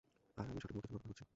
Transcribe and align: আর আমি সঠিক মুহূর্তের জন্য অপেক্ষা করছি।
আর 0.39 0.45
আমি 0.51 0.59
সঠিক 0.61 0.73
মুহূর্তের 0.75 0.89
জন্য 0.93 0.97
অপেক্ষা 0.99 1.07
করছি। 1.15 1.23